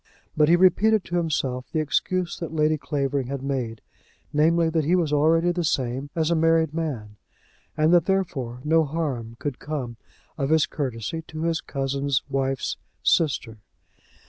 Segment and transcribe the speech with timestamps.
[0.35, 3.81] But he repeated to himself the excuse that Lady Clavering had made,
[4.33, 7.17] namely, that he was already the same as a married man,
[7.77, 9.97] and that, therefore, no harm could come
[10.39, 13.59] of his courtesy to his cousin's wife's sister.